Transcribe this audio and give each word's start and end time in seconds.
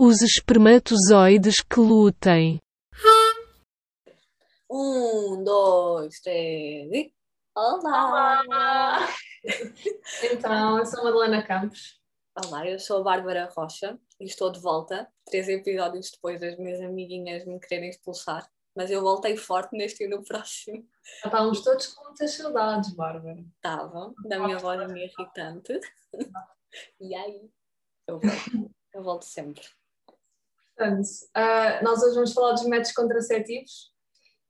Os 0.00 0.22
espermatozoides 0.22 1.56
que 1.60 1.80
lutem. 1.80 2.60
Um, 4.70 5.42
dois, 5.42 6.20
três 6.20 6.88
e. 6.92 7.12
Olá! 7.52 8.44
Olá! 8.46 9.08
Então, 10.22 10.78
eu 10.78 10.86
sou 10.86 11.00
a 11.00 11.02
Madalena 11.02 11.44
Campos. 11.44 12.00
Olá, 12.36 12.64
eu 12.64 12.78
sou 12.78 13.00
a 13.00 13.02
Bárbara 13.02 13.52
Rocha 13.52 13.98
e 14.20 14.26
estou 14.26 14.52
de 14.52 14.60
volta, 14.60 15.10
três 15.26 15.48
episódios 15.48 16.12
depois 16.12 16.40
das 16.40 16.56
minhas 16.56 16.80
amiguinhas 16.80 17.44
me 17.44 17.58
quererem 17.58 17.90
expulsar, 17.90 18.48
mas 18.76 18.92
eu 18.92 19.02
voltei 19.02 19.36
forte 19.36 19.76
neste 19.76 20.04
e 20.04 20.08
no 20.08 20.22
próximo. 20.22 20.88
Estávamos 21.24 21.64
todos 21.64 21.88
com 21.88 22.04
muitas 22.04 22.34
saudades, 22.34 22.94
Bárbara. 22.94 23.44
Estavam, 23.56 24.14
da 24.28 24.38
minha 24.38 24.58
voz 24.58 24.92
minha 24.92 25.06
irritante. 25.06 25.80
e 27.00 27.16
aí, 27.16 27.50
eu 28.06 28.20
volto, 28.20 28.70
eu 28.94 29.02
volto 29.02 29.24
sempre. 29.24 29.64
Portanto, 30.78 31.08
uh, 31.36 31.84
nós 31.84 32.00
hoje 32.04 32.14
vamos 32.14 32.32
falar 32.32 32.52
dos 32.52 32.64
métodos 32.64 32.92
contraceptivos 32.92 33.92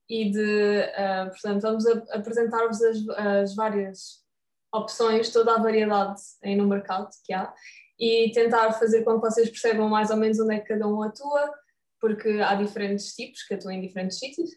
e 0.07 0.29
de, 0.29 0.81
uh, 0.81 1.29
portanto, 1.29 1.61
vamos 1.61 1.87
apresentar-vos 1.87 2.79
as, 2.83 3.09
as 3.09 3.55
várias 3.55 4.23
opções, 4.71 5.31
toda 5.31 5.55
a 5.55 5.59
variedade 5.59 6.21
aí 6.43 6.55
no 6.55 6.67
mercado 6.67 7.09
que 7.25 7.33
há 7.33 7.51
e 7.99 8.31
tentar 8.31 8.71
fazer 8.73 9.03
com 9.03 9.15
que 9.15 9.27
vocês 9.27 9.49
percebam 9.49 9.89
mais 9.89 10.11
ou 10.11 10.17
menos 10.17 10.39
onde 10.39 10.53
é 10.53 10.59
que 10.59 10.67
cada 10.67 10.87
um 10.87 11.01
atua, 11.01 11.51
porque 11.99 12.29
há 12.41 12.53
diferentes 12.53 13.15
tipos 13.15 13.41
que 13.43 13.55
atuam 13.55 13.73
em 13.73 13.81
diferentes 13.81 14.19
sítios 14.19 14.51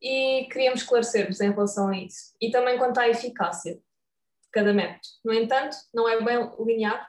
e 0.00 0.48
queríamos 0.52 0.82
esclarecer-vos 0.82 1.40
em 1.40 1.50
relação 1.50 1.88
a 1.88 1.98
isso. 1.98 2.32
E 2.40 2.50
também 2.52 2.78
quanto 2.78 2.98
à 2.98 3.08
eficácia 3.08 3.74
de 3.74 4.50
cada 4.52 4.72
método. 4.72 5.00
No 5.24 5.34
entanto, 5.34 5.76
não 5.92 6.08
é 6.08 6.22
bem 6.22 6.48
linear, 6.64 7.06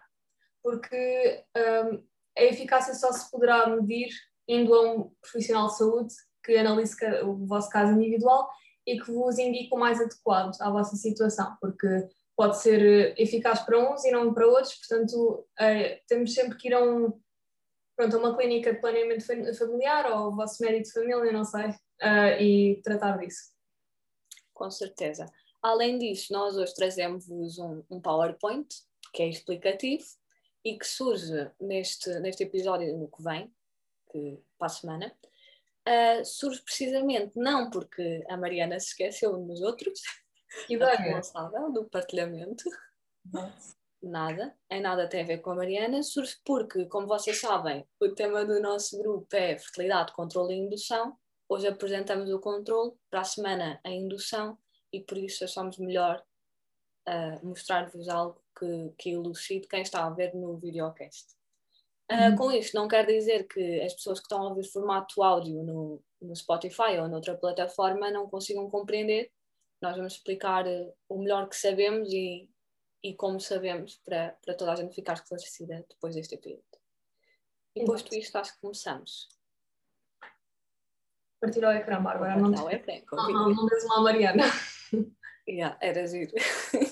porque 0.63 1.43
um, 1.55 2.08
a 2.39 2.43
eficácia 2.45 2.93
só 2.93 3.11
se 3.11 3.29
poderá 3.29 3.67
medir 3.67 4.09
indo 4.47 4.73
a 4.73 4.93
um 4.93 5.11
profissional 5.21 5.67
de 5.67 5.77
saúde 5.77 6.13
que 6.43 6.55
analise 6.55 6.95
o 7.23 7.45
vosso 7.45 7.69
caso 7.69 7.93
individual 7.93 8.49
e 8.87 8.99
que 8.99 9.11
vos 9.11 9.37
indique 9.37 9.73
o 9.73 9.77
mais 9.77 9.99
adequado 10.01 10.55
à 10.61 10.71
vossa 10.71 10.95
situação, 10.95 11.55
porque 11.61 11.87
pode 12.35 12.57
ser 12.57 12.81
eh, 12.81 13.13
eficaz 13.17 13.59
para 13.59 13.77
uns 13.77 14.03
e 14.05 14.11
não 14.11 14.33
para 14.33 14.47
outros, 14.47 14.73
portanto, 14.75 15.45
é, 15.59 16.01
temos 16.07 16.33
sempre 16.33 16.57
que 16.57 16.69
ir 16.69 16.73
a, 16.73 16.81
um, 16.81 17.19
pronto, 17.95 18.15
a 18.15 18.19
uma 18.19 18.35
clínica 18.35 18.73
de 18.73 18.79
planeamento 18.79 19.25
familiar 19.57 20.05
ou 20.09 20.13
ao 20.13 20.35
vosso 20.35 20.63
médico 20.63 20.85
de 20.85 20.93
família, 20.93 21.33
não 21.33 21.43
sei, 21.43 21.67
uh, 21.67 22.41
e 22.41 22.81
tratar 22.81 23.17
disso. 23.17 23.51
Com 24.53 24.71
certeza. 24.71 25.25
Além 25.61 25.99
disso, 25.99 26.31
nós 26.31 26.55
hoje 26.55 26.73
trazemos 26.73 27.27
um, 27.27 27.83
um 27.91 28.01
PowerPoint 28.01 28.67
que 29.13 29.21
é 29.21 29.27
explicativo 29.27 30.05
e 30.63 30.77
que 30.77 30.85
surge 30.85 31.51
neste, 31.59 32.19
neste 32.19 32.43
episódio 32.43 32.97
no 32.97 33.09
que 33.09 33.23
vem, 33.23 33.53
que, 34.11 34.39
para 34.57 34.67
a 34.67 34.69
semana, 34.69 35.15
uh, 35.87 36.25
surge 36.25 36.61
precisamente 36.61 37.37
não 37.37 37.69
porque 37.69 38.25
a 38.29 38.37
Mariana 38.37 38.79
se 38.79 38.87
esqueceu 38.87 39.37
nos 39.37 39.61
outros, 39.61 40.01
e 40.69 40.77
responsável 40.77 41.71
do 41.71 41.85
partilhamento. 41.85 42.63
Nada, 44.01 44.55
em 44.69 44.81
nada 44.81 45.09
tem 45.09 45.21
a 45.21 45.25
ver 45.25 45.39
com 45.39 45.51
a 45.51 45.55
Mariana, 45.55 46.01
surge 46.03 46.37
porque, 46.45 46.85
como 46.85 47.07
vocês 47.07 47.39
sabem, 47.39 47.85
o 47.99 48.09
tema 48.09 48.45
do 48.45 48.61
nosso 48.61 48.97
grupo 48.97 49.27
é 49.35 49.57
fertilidade, 49.57 50.13
controle 50.13 50.53
e 50.53 50.57
indução. 50.57 51.17
Hoje 51.49 51.67
apresentamos 51.67 52.29
o 52.29 52.39
controle, 52.39 52.93
para 53.09 53.21
a 53.21 53.25
semana 53.25 53.79
a 53.83 53.89
indução, 53.89 54.57
e 54.93 55.01
por 55.01 55.17
isso 55.17 55.43
achamos 55.43 55.77
melhor 55.77 56.23
uh, 57.07 57.45
mostrar-vos 57.45 58.07
algo 58.07 58.41
que, 58.59 58.93
que 58.97 59.11
elucide 59.11 59.67
quem 59.67 59.81
está 59.81 60.05
a 60.05 60.09
ver 60.09 60.35
no 60.35 60.57
videocast. 60.57 61.27
Uh, 62.11 62.31
uhum. 62.31 62.35
Com 62.35 62.51
isto, 62.51 62.75
não 62.75 62.87
quer 62.87 63.05
dizer 63.05 63.47
que 63.47 63.81
as 63.81 63.93
pessoas 63.93 64.19
que 64.19 64.25
estão 64.25 64.41
a 64.41 64.49
ouvir 64.49 64.65
formato 64.65 65.21
áudio 65.21 65.63
no, 65.63 66.03
no 66.21 66.35
Spotify 66.35 66.97
ou 66.99 67.07
noutra 67.07 67.37
plataforma 67.37 68.11
não 68.11 68.27
consigam 68.27 68.69
compreender 68.69 69.31
nós 69.81 69.95
vamos 69.95 70.13
explicar 70.13 70.67
eh, 70.67 70.93
o 71.07 71.19
melhor 71.19 71.47
que 71.47 71.55
sabemos 71.55 72.11
e, 72.11 72.49
e 73.03 73.13
como 73.15 73.39
sabemos 73.39 73.95
para, 74.05 74.37
para 74.43 74.53
toda 74.53 74.73
a 74.73 74.75
gente 74.75 74.93
ficar 74.93 75.13
esclarecida 75.13 75.85
depois 75.89 76.15
deste 76.15 76.35
episódio. 76.35 76.63
E 77.75 77.85
posto 77.85 78.13
isto, 78.15 78.35
acho 78.35 78.55
que 78.55 78.61
começamos. 78.61 79.29
Partir 81.39 81.63
ao 81.63 81.71
ecrã, 81.71 82.01
Bárbara. 82.01 82.35
Não, 82.35 82.49
não, 82.49 82.69
é 82.69 82.77
bem. 82.79 83.05
Não, 83.11 83.31
não, 83.31 83.49
não 83.49 83.65
des 83.67 83.85
uma 83.85 84.01
Mariana. 84.01 84.43
yeah, 85.47 85.77
era 85.81 86.05
giro. 86.05 86.33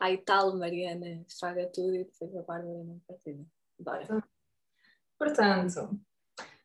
Aí 0.00 0.18
tal, 0.18 0.56
Mariana, 0.56 1.24
estraga 1.26 1.70
tudo 1.72 1.94
e 1.94 2.04
depois 2.04 2.36
a 2.36 2.42
Bárbara 2.42 2.84
não 2.84 3.00
partilha. 3.06 3.44
Bora. 3.78 4.24
Portanto, 5.18 5.98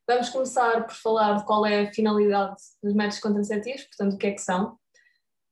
vamos 0.07 0.29
começar 0.29 0.85
por 0.85 0.95
falar 0.95 1.37
de 1.37 1.45
qual 1.45 1.65
é 1.65 1.83
a 1.83 1.93
finalidade 1.93 2.55
dos 2.81 2.93
métodos 2.93 3.19
contraceptivos, 3.19 3.83
portanto, 3.83 4.13
o 4.13 4.17
que 4.17 4.27
é 4.27 4.31
que 4.31 4.41
são. 4.41 4.77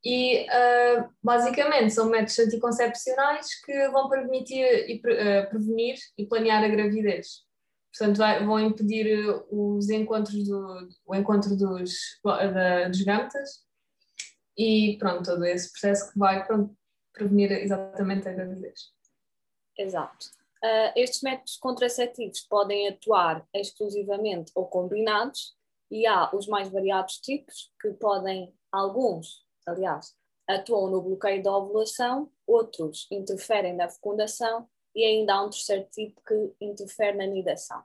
E 0.04 0.46
uh, 0.46 1.10
basicamente 1.24 1.94
são 1.94 2.10
métodos 2.10 2.40
anticoncepcionais 2.40 3.62
que 3.64 3.90
vão 3.90 4.09
permitir 4.09 4.90
e 4.90 4.98
uh, 4.98 5.50
prevenir 5.50 5.96
e 6.18 6.26
planear 6.26 6.64
a 6.64 6.68
gravidez. 6.68 7.46
Portanto, 7.92 8.18
vai, 8.18 8.46
vão 8.46 8.59
impedir 8.59 9.28
os 9.50 9.90
encontros 9.90 10.48
do, 10.48 10.90
o 11.06 11.16
encontro 11.16 11.56
dos, 11.56 11.94
da, 12.24 12.88
dos 12.90 13.02
gametas 13.02 13.66
e 14.58 14.98
pronto, 15.00 15.24
todo 15.24 15.46
esse 15.46 15.72
processo 15.72 16.12
que 16.12 16.20
vai 16.20 16.46
pronto, 16.46 16.76
prevenir 17.17 17.51
exatamente 17.51 18.28
a 18.28 18.33
gravidez. 18.33 18.94
Exato. 19.78 20.28
Uh, 20.63 20.91
estes 20.95 21.22
métodos 21.22 21.57
contraceptivos 21.57 22.41
podem 22.41 22.88
atuar 22.88 23.47
exclusivamente 23.53 24.51
ou 24.55 24.66
combinados 24.66 25.55
e 25.91 26.07
há 26.07 26.35
os 26.35 26.47
mais 26.47 26.69
variados 26.69 27.19
tipos 27.19 27.72
que 27.79 27.91
podem, 27.91 28.53
alguns 28.72 29.45
aliás, 29.67 30.16
atuam 30.47 30.89
no 30.89 31.01
bloqueio 31.01 31.44
da 31.44 31.55
ovulação, 31.55 32.31
outros 32.45 33.07
interferem 33.11 33.75
na 33.75 33.89
fecundação 33.89 34.67
e 34.95 35.03
ainda 35.03 35.35
há 35.35 35.44
um 35.44 35.49
terceiro 35.49 35.88
tipo 35.91 36.22
que 36.23 36.53
interfere 36.61 37.17
na 37.17 37.25
nidação. 37.25 37.84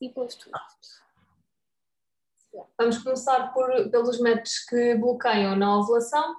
E 0.00 0.08
posto 0.10 0.50
Vamos 2.78 2.98
começar 2.98 3.52
por, 3.52 3.90
pelos 3.90 4.20
métodos 4.20 4.64
que 4.66 4.94
bloqueiam 4.94 5.56
na 5.56 5.78
ovulação, 5.78 6.36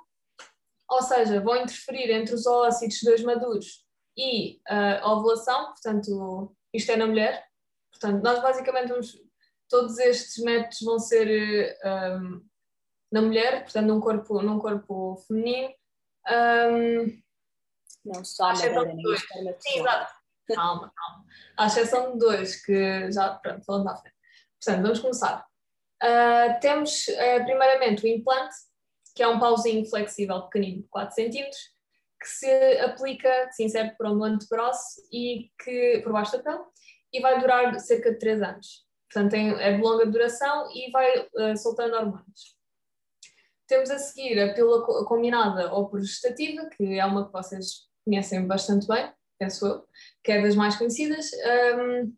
ou 0.89 1.01
seja, 1.01 1.41
vão 1.41 1.55
interferir 1.57 2.11
entre 2.11 2.33
os 2.35 2.45
oócitos 2.45 2.99
dois 3.03 3.23
maduros 3.23 3.85
e 4.17 4.61
a 4.67 5.11
ovulação, 5.11 5.65
portanto, 5.67 6.55
isto 6.73 6.91
é 6.91 6.95
na 6.95 7.07
mulher. 7.07 7.45
Portanto, 7.91 8.23
nós 8.23 8.41
basicamente 8.41 8.89
vamos, 8.89 9.17
todos 9.69 9.97
estes 9.99 10.43
métodos 10.43 10.79
vão 10.81 10.99
ser 10.99 11.77
um, 11.83 12.45
na 13.11 13.21
mulher, 13.21 13.63
portanto, 13.63 13.87
num 13.87 13.99
corpo, 13.99 14.41
num 14.41 14.59
corpo 14.59 15.15
feminino. 15.27 15.73
Um, 16.29 17.21
não 18.03 18.23
só 18.23 18.53
na 18.53 18.83
dois. 18.93 19.21
Sim, 19.59 19.79
exato. 19.79 20.13
Calma, 20.53 20.91
calma. 20.95 21.25
À 21.57 21.67
exceção 21.67 22.13
de 22.13 22.19
dois, 22.19 22.63
que 22.63 23.11
já, 23.11 23.33
pronto, 23.35 23.65
falando 23.65 23.89
à 23.89 23.95
frente. 23.95 24.15
Portanto, 24.61 24.83
vamos 24.83 24.99
começar. 24.99 25.45
Uh, 26.03 26.59
temos, 26.59 27.07
uh, 27.07 27.43
primeiramente, 27.45 28.03
o 28.03 28.07
implante, 28.07 28.55
que 29.15 29.23
é 29.23 29.27
um 29.27 29.39
pauzinho 29.39 29.85
flexível 29.89 30.43
pequenino 30.43 30.81
de 30.81 30.87
4 30.89 31.15
cm, 31.15 31.49
que 32.21 32.27
se 32.27 32.79
aplica, 32.79 33.47
que 33.47 33.53
se 33.53 33.63
insere 33.63 33.95
por 33.97 34.07
um 34.07 34.23
antebraço 34.23 35.01
e 35.11 35.49
que, 35.63 36.01
por 36.03 36.11
baixo 36.11 36.33
da 36.33 36.43
pele, 36.43 36.63
e 37.13 37.21
vai 37.21 37.39
durar 37.39 37.79
cerca 37.79 38.11
de 38.11 38.19
3 38.19 38.41
anos. 38.41 38.85
Portanto, 39.11 39.35
é 39.35 39.73
de 39.73 39.81
longa 39.81 40.05
duração 40.05 40.69
e 40.73 40.91
vai 40.91 41.19
uh, 41.19 41.57
soltando 41.57 41.95
hormonas. 41.95 42.55
Temos 43.67 43.89
a 43.89 43.97
seguir 43.97 44.39
a 44.39 44.53
pílula 44.53 45.05
combinada 45.05 45.73
ou 45.73 45.89
progestativa, 45.89 46.67
que 46.75 46.99
é 46.99 47.05
uma 47.05 47.25
que 47.25 47.31
vocês 47.31 47.87
conhecem 48.03 48.45
bastante 48.45 48.85
bem, 48.87 49.11
penso 49.39 49.65
eu, 49.65 49.87
que 50.23 50.31
é 50.31 50.41
das 50.41 50.55
mais 50.55 50.75
conhecidas, 50.75 51.31
um, 51.77 52.13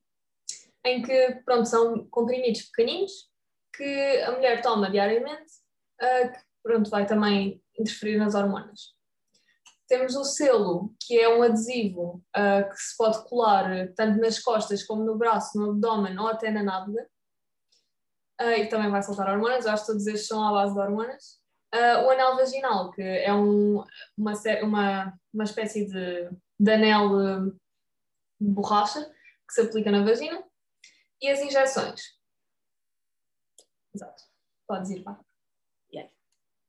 em 0.85 1.01
que 1.01 1.41
pronto, 1.45 1.67
são 1.67 2.07
comprimidos 2.07 2.63
pequeninos 2.63 3.11
que 3.75 4.21
a 4.23 4.31
mulher 4.31 4.61
toma 4.61 4.89
diariamente, 4.89 5.53
uh, 6.01 6.31
que 6.33 6.39
pronto, 6.67 6.89
vai 6.89 7.05
também 7.05 7.63
interferir 7.79 8.17
nas 8.17 8.35
hormonas. 8.35 8.95
Temos 9.87 10.15
o 10.17 10.25
selo, 10.25 10.93
que 10.99 11.17
é 11.17 11.29
um 11.33 11.41
adesivo 11.41 12.21
uh, 12.35 12.69
que 12.69 12.75
se 12.75 12.97
pode 12.97 13.23
colar 13.29 13.93
tanto 13.95 14.19
nas 14.19 14.37
costas 14.37 14.83
como 14.83 15.05
no 15.05 15.17
braço, 15.17 15.57
no 15.57 15.71
abdômen 15.71 16.19
ou 16.19 16.27
até 16.27 16.51
na 16.51 16.61
nádega. 16.61 17.07
Uh, 18.41 18.59
e 18.59 18.67
também 18.67 18.91
vai 18.91 19.01
soltar 19.01 19.29
hormonas, 19.29 19.65
eu 19.65 19.71
acho 19.71 19.85
que 19.85 19.91
todos 19.93 20.05
estes 20.07 20.27
são 20.27 20.45
à 20.45 20.51
base 20.51 20.73
de 20.73 20.79
hormonas. 20.79 21.39
Uh, 21.73 22.05
o 22.05 22.09
anel 22.09 22.35
vaginal, 22.35 22.91
que 22.91 23.01
é 23.01 23.33
um, 23.33 23.81
uma, 24.17 24.33
uma, 24.61 25.19
uma 25.33 25.43
espécie 25.45 25.85
de, 25.85 26.29
de 26.59 26.71
anel 26.71 27.51
de 28.39 28.51
borracha 28.51 29.03
que 29.47 29.53
se 29.53 29.61
aplica 29.61 29.89
na 29.89 30.03
vagina. 30.03 30.43
E 31.21 31.29
as 31.29 31.39
injeções. 31.39 32.01
Exato. 33.95 34.23
Podes 34.67 34.91
ir, 34.91 35.03
pá. 35.03 35.26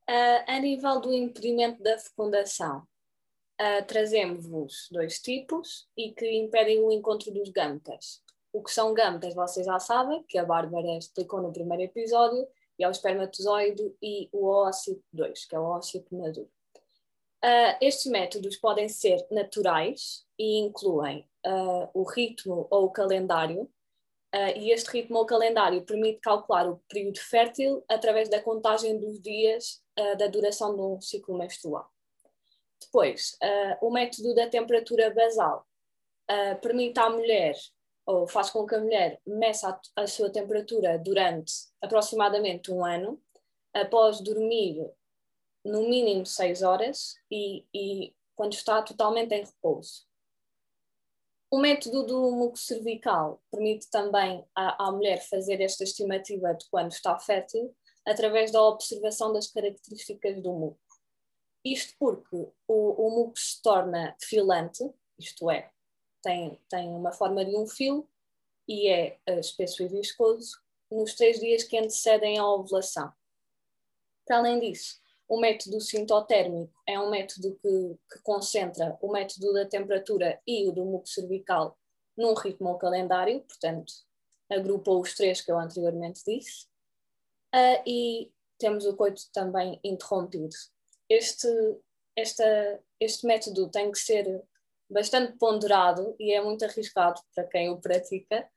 Uh, 0.09 0.41
a 0.47 0.59
nível 0.59 1.01
do 1.01 1.13
impedimento 1.13 1.83
da 1.83 1.99
fecundação, 1.99 2.79
uh, 3.61 3.87
trazemos-vos 3.87 4.89
dois 4.91 5.21
tipos 5.21 5.87
e 5.95 6.13
que 6.13 6.31
impedem 6.31 6.83
o 6.83 6.91
encontro 6.91 7.31
dos 7.31 7.51
gametas. 7.51 8.23
O 8.51 8.63
que 8.63 8.73
são 8.73 8.95
gametas, 8.95 9.35
vocês 9.35 9.67
já 9.67 9.79
sabem, 9.79 10.23
que 10.27 10.39
a 10.39 10.45
Bárbara 10.45 10.97
explicou 10.97 11.43
no 11.43 11.53
primeiro 11.53 11.83
episódio, 11.83 12.49
e 12.79 12.85
é 12.85 12.89
o 12.89 12.91
espermatozoide 12.91 13.95
e 14.01 14.31
o 14.33 14.47
oócito 14.47 15.05
2, 15.13 15.45
que 15.45 15.55
é 15.55 15.59
o 15.59 15.65
oócito 15.65 16.17
maduro. 16.17 16.51
Uh, 17.45 17.77
estes 17.81 18.11
métodos 18.11 18.57
podem 18.57 18.89
ser 18.89 19.25
naturais 19.31 20.25
e 20.39 20.59
incluem 20.59 21.29
uh, 21.47 21.89
o 21.93 22.03
ritmo 22.03 22.67
ou 22.71 22.87
o 22.87 22.91
calendário, 22.91 23.71
uh, 24.35 24.59
e 24.59 24.71
este 24.71 24.91
ritmo 24.91 25.19
ou 25.19 25.27
calendário 25.27 25.85
permite 25.85 26.21
calcular 26.21 26.69
o 26.69 26.83
período 26.89 27.19
fértil 27.19 27.85
através 27.89 28.29
da 28.29 28.43
contagem 28.43 28.99
dos 28.99 29.21
dias 29.21 29.83
da 30.17 30.29
duração 30.29 30.77
de 30.77 30.81
um 30.81 31.01
ciclo 31.01 31.37
menstrual. 31.37 31.91
Depois, 32.81 33.37
o 33.83 33.91
método 33.91 34.33
da 34.33 34.49
temperatura 34.49 35.13
basal 35.13 35.67
permite 36.63 37.01
à 37.01 37.11
mulher 37.11 37.57
ou 38.09 38.27
faz 38.27 38.49
com 38.49 38.67
que 38.67 38.75
a 38.75 38.81
mulher 38.81 39.21
meça 39.27 39.79
a, 39.95 40.03
a 40.03 40.07
sua 40.07 40.31
temperatura 40.31 40.99
durante 40.99 41.53
aproximadamente 41.79 42.73
um 42.73 42.83
ano, 42.83 43.21
após 43.75 44.23
dormir 44.23 44.91
no 45.63 45.87
mínimo 45.87 46.25
6 46.25 46.63
horas 46.63 47.17
e, 47.31 47.67
e, 47.75 48.15
quando 48.35 48.55
está 48.55 48.81
totalmente 48.81 49.35
em 49.35 49.45
repouso. 49.45 50.08
O 51.51 51.59
método 51.59 52.05
do 52.05 52.31
muco 52.33 52.59
cervical 52.59 53.43
permite 53.51 53.89
também 53.91 54.45
à, 54.55 54.87
à 54.87 54.93
mulher 54.93 55.27
fazer 55.29 55.61
esta 55.63 55.83
estimativa 55.83 56.53
de 56.55 56.69
quando 56.71 56.93
está 56.93 57.19
fértil 57.19 57.75
através 58.07 58.51
da 58.51 58.63
observação 58.63 59.33
das 59.33 59.47
características 59.51 60.43
do 60.43 60.53
muco. 60.53 60.81
Isto 61.65 61.95
porque 61.99 62.37
o, 62.37 62.53
o 62.67 63.11
muco 63.11 63.39
se 63.39 63.61
torna 63.63 64.15
filante, 64.23 64.85
isto 65.19 65.51
é, 65.51 65.71
tem, 66.23 66.61
tem 66.69 66.89
uma 66.89 67.13
forma 67.13 67.45
de 67.45 67.57
um 67.57 67.67
fio 67.67 68.09
e 68.67 68.89
é 68.89 69.19
uh, 69.29 69.39
espesso 69.39 69.83
e 69.83 69.89
viscoso 69.89 70.61
nos 70.91 71.15
três 71.15 71.41
dias 71.41 71.65
que 71.65 71.79
antecedem 71.79 72.39
a 72.39 72.47
ovulação. 72.47 73.13
Para 74.27 74.39
além 74.39 74.61
disso, 74.61 75.01
o 75.29 75.39
método 75.39 75.81
sintotérmico 75.81 76.73
é 76.87 76.99
um 76.99 77.11
método 77.11 77.55
que, 77.61 77.99
que, 78.11 78.23
concentra 78.23 78.97
o 79.01 79.13
método 79.13 79.53
da 79.53 79.67
temperatura 79.67 80.41
e 80.47 80.67
o 80.69 80.73
do 80.73 80.85
muco 80.85 81.09
cervical 81.09 81.79
num 82.17 82.35
ritmo 82.35 82.71
ou 82.71 82.79
calendário, 82.79 83.41
portanto, 83.43 83.93
agrupa 84.51 84.91
os 84.91 85.15
três 85.15 85.41
que 85.41 85.53
eu 85.53 85.59
anteriormente 85.59 86.23
disse. 86.27 86.67
Uh, 87.55 87.83
e 87.87 88.33
temos 88.59 88.85
o 88.87 88.97
coito 88.97 89.23
também 89.33 89.79
interrompido. 89.85 90.55
Este, 91.09 91.49
esta, 92.17 92.83
este 92.99 93.27
método 93.27 93.71
tem 93.71 93.91
que 93.93 93.99
ser 93.99 94.43
bastante 94.91 95.37
ponderado 95.39 96.17
e 96.19 96.33
é 96.33 96.43
muito 96.43 96.65
arriscado 96.65 97.21
para 97.35 97.45
quem 97.45 97.71
o 97.71 97.81
pratica, 97.81 98.49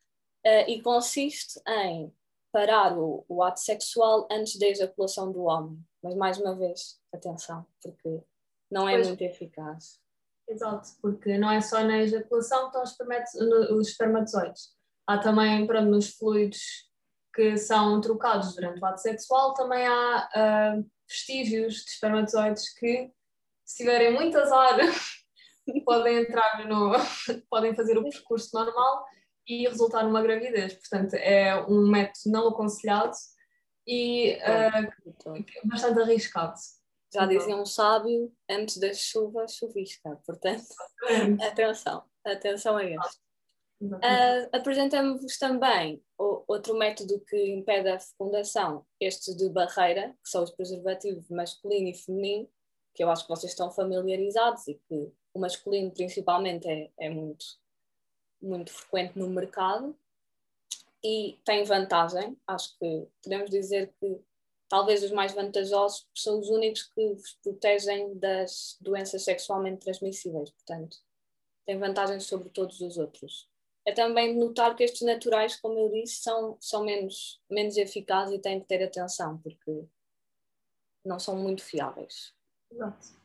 uh, 0.46 0.70
e 0.70 0.82
consiste 0.82 1.62
em 1.68 2.14
parar 2.52 2.98
o, 2.98 3.26
o, 3.28 3.44
ato 3.44 3.60
sexual 3.60 4.28
antes 4.32 4.58
da 4.58 4.68
ejaculação 4.68 5.32
do 5.32 5.44
homem. 5.44 5.80
Mas, 6.04 6.16
mais 6.16 6.38
uma 6.40 6.56
vez, 6.56 7.00
atenção, 7.14 7.66
porque 7.82 8.24
não 8.72 8.88
é 8.88 8.96
pois, 8.96 9.08
muito 9.08 9.22
eficaz. 9.22 10.00
Exato, 10.48 10.90
porque 11.02 11.38
não 11.38 11.52
é 11.52 11.62
só 11.62 11.84
na 11.84 12.00
ejaculação 12.00 12.72
que 12.72 12.78
estão 12.80 13.78
os 13.78 13.88
espermatozoides. 13.88 14.70
Há 15.08 15.18
também, 15.18 15.66
pronto, 15.68 15.90
nos 15.90 16.10
fluidos 16.10 16.90
que 17.34 17.58
são 17.58 18.02
trocados 18.02 18.56
durante 18.56 18.82
o 18.82 18.86
ato 18.86 19.00
sexual, 19.00 19.54
também 19.54 19.86
há 19.88 20.30
uh, 20.36 20.92
vestígios 21.08 21.76
de 21.76 21.92
espermatozoides 21.92 22.74
que, 22.78 23.12
se 23.66 23.78
tiverem 23.78 24.14
muito 24.14 24.38
azar, 24.38 24.78
podem 25.86 26.24
entrar 26.24 26.68
no. 26.68 26.92
podem 27.50 27.74
fazer 27.76 27.98
o 27.98 28.04
percurso 28.04 28.50
normal 28.54 29.06
e 29.48 29.68
resultar 29.68 30.04
numa 30.04 30.22
gravidez. 30.22 30.74
Portanto, 30.74 31.14
é 31.14 31.56
um 31.68 31.88
método 31.90 32.32
não 32.32 32.48
aconselhado 32.50 33.14
e 33.88 34.38
uh, 34.38 35.68
bastante 35.68 36.00
arriscado. 36.00 36.54
Já 37.14 37.26
dizia 37.26 37.56
um 37.56 37.66
sábio, 37.66 38.32
antes 38.50 38.78
da 38.78 38.94
chuva, 38.94 39.46
chuvisca. 39.48 40.18
Portanto, 40.26 40.64
atenção, 41.46 42.04
atenção 42.26 42.78
a 42.78 42.86
este. 42.86 43.20
Uh, 43.82 44.48
Apresentamos-vos 44.54 45.38
também 45.38 46.02
o, 46.18 46.44
outro 46.48 46.78
método 46.78 47.20
que 47.22 47.52
impede 47.52 47.90
a 47.90 48.00
fecundação, 48.00 48.86
este 49.00 49.36
de 49.36 49.50
barreira, 49.50 50.16
que 50.24 50.30
são 50.30 50.44
os 50.44 50.52
preservativos 50.52 51.30
masculino 51.30 51.90
e 51.90 51.96
feminino, 51.96 52.48
que 52.94 53.04
eu 53.04 53.10
acho 53.10 53.24
que 53.24 53.30
vocês 53.30 53.52
estão 53.52 53.72
familiarizados 53.72 54.68
e 54.68 54.76
que 54.76 55.12
o 55.34 55.40
masculino 55.40 55.92
principalmente 55.92 56.70
é, 56.70 56.92
é 57.00 57.10
muito 57.10 57.46
muito 58.42 58.72
frequente 58.74 59.18
no 59.20 59.30
mercado 59.30 59.96
e 61.04 61.40
tem 61.44 61.64
vantagem. 61.64 62.38
Acho 62.48 62.78
que 62.78 63.08
podemos 63.24 63.50
dizer 63.50 63.94
que 64.00 64.22
talvez 64.70 65.04
os 65.04 65.12
mais 65.12 65.34
vantajosos 65.34 66.08
são 66.16 66.40
os 66.40 66.50
únicos 66.50 66.84
que 66.84 67.14
vos 67.14 67.34
protegem 67.44 68.18
das 68.18 68.78
doenças 68.80 69.24
sexualmente 69.24 69.84
transmissíveis, 69.84 70.50
portanto, 70.52 70.98
tem 71.66 71.78
vantagens 71.78 72.24
sobre 72.26 72.50
todos 72.50 72.80
os 72.82 72.98
outros. 72.98 73.50
É 73.86 73.92
também 73.92 74.38
notar 74.38 74.76
que 74.76 74.84
estes 74.84 75.02
naturais, 75.02 75.56
como 75.60 75.78
eu 75.78 75.90
disse, 75.90 76.22
são, 76.22 76.56
são 76.60 76.84
menos, 76.84 77.42
menos 77.50 77.78
eficazes 77.78 78.36
e 78.36 78.40
têm 78.40 78.60
que 78.60 78.68
ter 78.68 78.84
atenção, 78.84 79.40
porque 79.40 79.86
não 81.04 81.20
são 81.20 81.36
muito 81.36 81.64
fiáveis. 81.64 82.34
Exato. 82.72 83.22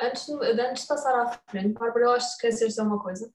Antes, 0.00 0.26
de, 0.26 0.32
antes 0.32 0.82
de 0.82 0.88
passar 0.88 1.14
à 1.14 1.42
frente, 1.50 1.78
Bárbara, 1.78 2.06
eu 2.06 2.10
acho 2.12 2.38
que 2.38 2.46
esquecer 2.46 2.68
de 2.68 2.80
uma 2.80 3.02
coisa. 3.02 3.32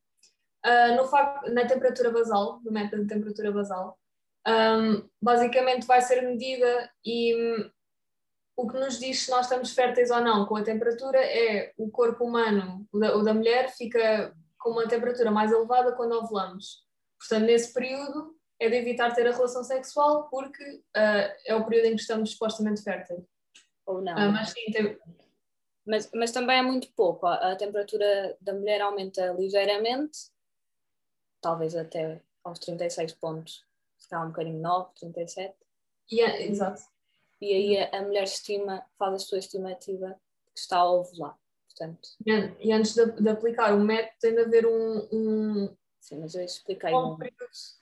Uh, 0.65 0.95
no 0.95 1.53
na 1.53 1.67
temperatura 1.67 2.09
basal, 2.09 2.61
no 2.63 2.71
método 2.71 3.03
de 3.03 3.09
temperatura 3.09 3.51
basal, 3.51 3.99
um, 4.47 5.07
basicamente 5.21 5.85
vai 5.85 6.01
ser 6.01 6.21
medida 6.21 6.89
e 7.03 7.35
um, 7.35 7.69
o 8.55 8.67
que 8.67 8.77
nos 8.77 8.99
diz 8.99 9.21
se 9.21 9.31
nós 9.31 9.45
estamos 9.45 9.73
férteis 9.73 10.11
ou 10.11 10.21
não 10.21 10.45
com 10.45 10.55
a 10.55 10.63
temperatura 10.63 11.19
é 11.19 11.73
o 11.77 11.89
corpo 11.89 12.25
humano, 12.25 12.87
o 12.91 12.99
da, 12.99 13.15
o 13.15 13.23
da 13.23 13.33
mulher, 13.33 13.69
fica 13.71 14.33
com 14.59 14.71
uma 14.71 14.87
temperatura 14.87 15.31
mais 15.31 15.51
elevada 15.51 15.93
quando 15.93 16.13
ovulamos. 16.13 16.83
Portanto, 17.19 17.45
nesse 17.45 17.73
período 17.73 18.35
é 18.59 18.69
de 18.69 18.75
evitar 18.75 19.13
ter 19.13 19.27
a 19.27 19.31
relação 19.31 19.63
sexual 19.63 20.29
porque 20.29 20.63
uh, 20.63 21.33
é 21.45 21.55
o 21.55 21.65
período 21.65 21.87
em 21.87 21.95
que 21.95 22.01
estamos 22.01 22.31
supostamente 22.31 22.83
férteis. 22.83 23.23
Ou 23.85 24.01
não. 24.01 24.13
Uh, 24.13 24.31
mas, 24.31 24.49
sim, 24.49 24.71
tem... 24.71 24.97
mas, 25.85 26.09
mas 26.13 26.31
também 26.31 26.59
é 26.59 26.61
muito 26.61 26.91
pouco. 26.93 27.25
A 27.25 27.55
temperatura 27.55 28.37
da 28.39 28.53
mulher 28.53 28.81
aumenta 28.81 29.33
ligeiramente 29.37 30.32
talvez 31.43 31.75
até 31.75 32.21
aos 32.43 32.57
36 32.59 33.13
pontos, 33.13 33.63
se 33.99 34.07
calhar 34.07 34.25
um 34.25 34.29
bocadinho 34.29 34.59
9, 34.59 34.89
37. 34.99 35.53
Yeah, 36.11 36.41
exato. 36.41 36.81
E 37.39 37.53
aí 37.53 37.77
a, 37.77 37.99
a, 37.99 38.01
mulher 38.01 38.23
estima, 38.23 38.83
faz 38.97 39.13
a 39.13 39.19
sua 39.19 39.39
estimativa 39.39 40.19
que 40.53 40.59
está 40.59 40.77
a 40.77 40.91
ovular. 40.91 41.37
Portanto, 41.67 42.09
e, 42.25 42.71
antes 42.71 42.93
de, 42.93 43.05
de, 43.13 43.29
aplicar 43.29 43.73
o 43.73 43.79
método 43.79 44.15
tem 44.21 44.35
de 44.35 44.41
haver 44.41 44.65
um, 44.65 45.07
um 45.11 45.75
Sim, 45.99 46.19
mas 46.19 46.35
eu 46.35 46.43
expliquei 46.43 46.93
um, 46.93 47.17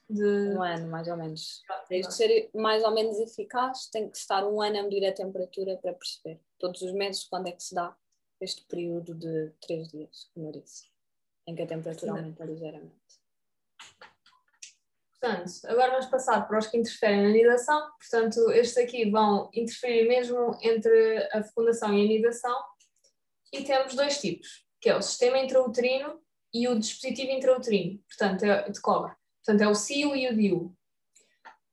de... 0.09 0.55
um 0.55 0.61
ano, 0.61 0.87
mais 0.87 1.07
ou 1.07 1.17
menos. 1.17 1.61
Tem 1.89 2.01
de 2.01 2.13
ser 2.13 2.49
mais 2.53 2.83
ou 2.83 2.91
menos 2.91 3.19
eficaz, 3.19 3.87
tem 3.87 4.09
que 4.09 4.15
estar 4.15 4.45
um 4.45 4.61
ano 4.61 4.79
a 4.79 4.83
medir 4.83 5.05
a 5.05 5.13
temperatura 5.13 5.75
para 5.77 5.93
perceber 5.93 6.39
todos 6.57 6.81
os 6.83 6.93
meses 6.93 7.23
quando 7.23 7.47
é 7.47 7.51
que 7.51 7.63
se 7.63 7.75
dá 7.75 7.95
este 8.39 8.63
período 8.65 9.13
de 9.13 9.51
três 9.59 9.89
dias, 9.89 10.29
como 10.33 10.47
eu 10.47 10.51
disse, 10.51 10.87
em 11.47 11.55
que 11.55 11.63
a 11.63 11.67
temperatura 11.67 12.11
Sim. 12.11 12.17
aumenta 12.19 12.45
ligeiramente. 12.45 13.20
Portanto, 15.21 15.51
agora 15.67 15.91
vamos 15.91 16.07
passar 16.07 16.47
para 16.47 16.57
os 16.57 16.65
que 16.65 16.77
interferem 16.77 17.21
na 17.21 17.29
anidação. 17.29 17.91
Portanto, 17.99 18.51
estes 18.51 18.77
aqui 18.77 19.09
vão 19.11 19.51
interferir 19.53 20.07
mesmo 20.07 20.57
entre 20.63 21.29
a 21.31 21.43
fecundação 21.43 21.93
e 21.93 22.01
a 22.01 22.05
anidação. 22.05 22.59
E 23.53 23.63
temos 23.63 23.93
dois 23.93 24.19
tipos, 24.19 24.65
que 24.79 24.89
é 24.89 24.97
o 24.97 25.01
sistema 25.01 25.37
intrauterino 25.37 26.19
e 26.51 26.67
o 26.67 26.77
dispositivo 26.77 27.31
intrauterino, 27.31 27.99
portanto, 28.09 28.43
é 28.43 28.69
de 28.69 28.81
cobre. 28.81 29.13
Portanto, 29.45 29.61
é 29.61 29.67
o 29.67 29.75
CIO 29.75 30.15
e 30.15 30.27
o 30.27 30.35
DIU. 30.35 30.75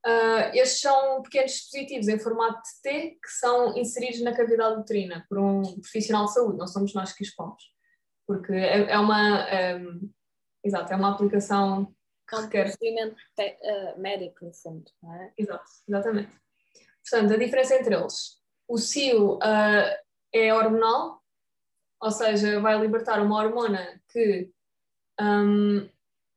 Uh, 0.06 0.54
estes 0.54 0.80
são 0.80 1.22
pequenos 1.22 1.52
dispositivos 1.52 2.08
em 2.08 2.18
formato 2.18 2.60
de 2.62 2.82
T 2.82 3.18
que 3.22 3.30
são 3.30 3.76
inseridos 3.76 4.20
na 4.20 4.36
cavidade 4.36 4.78
uterina 4.78 5.24
por 5.28 5.38
um 5.38 5.62
profissional 5.80 6.26
de 6.26 6.34
saúde, 6.34 6.58
não 6.58 6.66
somos 6.66 6.94
nós 6.94 7.12
que 7.12 7.24
expomos. 7.24 7.62
Porque 8.26 8.52
é, 8.52 8.90
é 8.90 8.98
uma, 8.98 9.46
um, 9.76 10.10
exato, 10.62 10.92
é 10.92 10.96
uma 10.96 11.12
aplicação 11.12 11.94
que 12.28 12.34
é 12.34 12.38
um 12.38 12.48
procedimento 12.48 13.16
uh, 13.38 14.00
médico, 14.00 14.44
no 14.44 14.52
fundo, 14.52 14.90
não 15.02 15.14
é? 15.14 15.32
Exato, 15.36 15.64
exatamente. 15.88 16.32
Portanto, 17.02 17.34
a 17.34 17.36
diferença 17.36 17.74
entre 17.74 17.94
eles. 17.94 18.38
O 18.68 18.76
CIO 18.76 19.36
uh, 19.36 19.96
é 20.32 20.52
hormonal, 20.52 21.22
ou 22.00 22.10
seja, 22.10 22.60
vai 22.60 22.78
libertar 22.78 23.20
uma 23.20 23.38
hormona 23.38 24.00
que 24.12 24.50
um, 25.20 25.88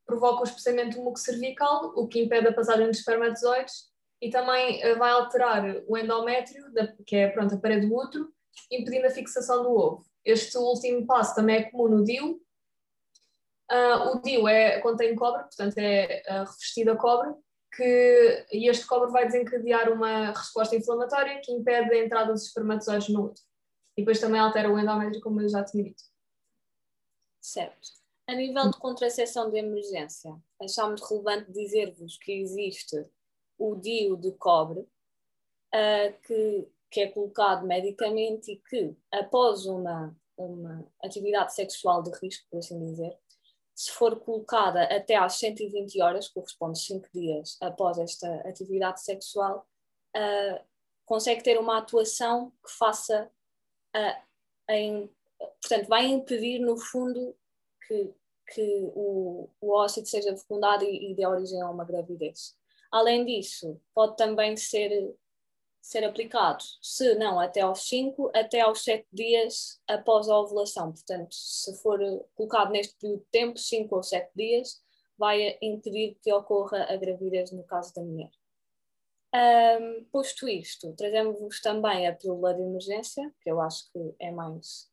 provoca 0.05 0.41
o 0.41 0.45
espessamento 0.45 0.98
do 0.98 1.03
muco 1.03 1.19
cervical, 1.19 1.93
o 1.95 2.07
que 2.07 2.21
impede 2.21 2.48
a 2.48 2.53
passagem 2.53 2.88
dos 2.88 3.00
espermatozoides, 3.00 3.91
e 4.21 4.29
também 4.29 4.79
uh, 4.86 4.98
vai 4.98 5.12
alterar 5.12 5.63
o 5.88 5.98
endométrio, 5.98 6.71
da, 6.74 6.88
que 7.05 7.15
é 7.17 7.27
pronto, 7.29 7.55
a 7.55 7.57
parede 7.57 7.88
do 7.88 7.95
útero, 7.95 8.31
impedindo 8.71 9.07
a 9.07 9.12
fixação 9.12 9.63
do 9.63 9.71
ovo. 9.71 10.05
Este 10.24 10.57
último 10.57 11.05
passo 11.05 11.36
também 11.36 11.57
é 11.57 11.63
comum 11.63 11.88
no 11.88 12.03
DIU. 12.03 12.39
Uh, 13.71 14.17
o 14.17 14.21
DIU 14.21 14.49
é, 14.49 14.81
contém 14.81 15.15
cobre, 15.15 15.43
portanto 15.43 15.77
é 15.77 16.21
uh, 16.27 16.43
revestido 16.43 16.91
a 16.91 16.97
cobre, 16.97 17.33
que, 17.73 18.45
e 18.51 18.69
este 18.69 18.85
cobre 18.85 19.11
vai 19.11 19.25
desencadear 19.25 19.91
uma 19.93 20.31
resposta 20.31 20.75
inflamatória 20.75 21.39
que 21.41 21.53
impede 21.53 21.93
a 21.93 22.03
entrada 22.03 22.33
dos 22.33 22.47
espermatozoides 22.47 23.07
no 23.07 23.27
útero. 23.27 23.45
E 23.95 24.01
depois 24.01 24.19
também 24.19 24.41
altera 24.41 24.69
o 24.69 24.77
endométrio, 24.77 25.21
como 25.21 25.41
eu 25.41 25.47
já 25.47 25.63
tinha 25.63 25.85
dito. 25.85 26.03
Certo. 27.39 28.01
A 28.27 28.33
nível 28.35 28.69
de 28.69 28.77
contracepção 28.77 29.49
de 29.49 29.57
emergência, 29.57 30.35
achámos 30.61 31.01
relevante 31.09 31.51
dizer-vos 31.51 32.17
que 32.17 32.33
existe 32.33 33.05
o 33.57 33.75
DIU 33.75 34.17
de 34.17 34.31
cobre, 34.33 34.79
uh, 34.81 36.21
que, 36.23 36.67
que 36.89 37.01
é 37.01 37.07
colocado 37.07 37.65
medicamente 37.65 38.51
e 38.51 38.57
que, 38.57 38.95
após 39.11 39.65
uma, 39.65 40.15
uma 40.37 40.85
atividade 41.01 41.53
sexual 41.53 42.03
de 42.03 42.11
risco, 42.19 42.47
por 42.49 42.59
assim 42.59 42.79
dizer, 42.79 43.17
se 43.81 43.91
for 43.93 44.19
colocada 44.19 44.83
até 44.83 45.15
às 45.15 45.39
120 45.39 46.00
horas, 46.03 46.27
corresponde 46.27 46.79
5 46.79 47.09
dias 47.11 47.57
após 47.59 47.97
esta 47.97 48.31
atividade 48.47 49.01
sexual, 49.01 49.67
uh, 50.15 50.63
consegue 51.03 51.41
ter 51.41 51.59
uma 51.59 51.79
atuação 51.79 52.51
que 52.63 52.71
faça, 52.77 53.31
uh, 53.97 54.71
em, 54.71 55.09
portanto, 55.39 55.88
vai 55.88 56.05
impedir, 56.05 56.59
no 56.59 56.77
fundo, 56.77 57.35
que, 57.88 58.13
que 58.53 58.91
o, 58.93 59.50
o 59.59 59.71
ósseo 59.73 60.05
seja 60.05 60.38
fecundado 60.38 60.83
e, 60.83 61.11
e 61.11 61.15
dê 61.15 61.25
origem 61.25 61.59
a 61.59 61.67
uma 61.71 61.83
gravidez. 61.83 62.55
Além 62.91 63.25
disso, 63.25 63.81
pode 63.95 64.15
também 64.15 64.55
ser, 64.55 65.11
ser 65.81 66.03
aplicado, 66.03 66.63
se 66.81 67.15
não 67.15 67.39
até 67.39 67.61
aos 67.61 67.88
5, 67.88 68.31
até 68.35 68.61
aos 68.61 68.83
7 68.83 69.05
dias 69.11 69.81
após 69.88 70.29
a 70.29 70.38
ovulação. 70.38 70.91
Portanto, 70.91 71.33
se 71.33 71.75
for 71.81 72.00
colocado 72.35 72.71
neste 72.71 72.95
período 72.97 73.19
de 73.19 73.25
tempo, 73.31 73.57
5 73.57 73.95
ou 73.95 74.03
7 74.03 74.29
dias, 74.35 74.81
vai 75.17 75.57
impedir 75.61 76.17
que 76.21 76.31
ocorra 76.33 76.83
a 76.83 76.95
gravidez 76.97 77.51
no 77.51 77.63
caso 77.63 77.93
da 77.93 78.01
mulher. 78.01 78.31
Um, 79.33 80.03
posto 80.11 80.47
isto, 80.47 80.93
trazemos-vos 80.93 81.61
também 81.61 82.07
a 82.07 82.13
pílula 82.13 82.53
de 82.53 82.61
emergência, 82.61 83.33
que 83.41 83.50
eu 83.50 83.61
acho 83.61 83.89
que 83.91 84.15
é 84.19 84.29
mais. 84.29 84.89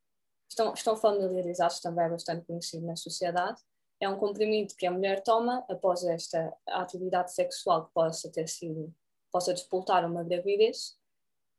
Estão, 0.48 0.72
estão 0.72 0.96
familiarizados 0.96 1.80
também, 1.80 2.06
é 2.06 2.10
bastante 2.10 2.46
conhecido 2.46 2.86
na 2.86 2.96
sociedade 2.96 3.60
é 4.00 4.08
um 4.08 4.16
comprimido 4.16 4.74
que 4.76 4.86
a 4.86 4.90
mulher 4.90 5.22
toma 5.22 5.64
após 5.68 6.04
esta 6.04 6.54
atividade 6.68 7.32
sexual 7.32 7.86
que 7.86 7.92
possa 7.92 8.30
ter 8.30 8.48
sido, 8.48 8.94
possa 9.30 9.54
despoltar 9.54 10.04
uma 10.04 10.24
gravidez. 10.24 10.96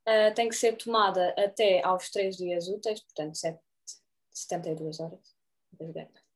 Uh, 0.08 0.34
tem 0.34 0.48
que 0.48 0.56
ser 0.56 0.76
tomada 0.76 1.34
até 1.38 1.82
aos 1.84 2.10
3 2.10 2.36
dias 2.36 2.68
úteis, 2.68 3.00
portanto, 3.00 3.36
7, 3.36 3.60
72 4.30 5.00
horas. 5.00 5.36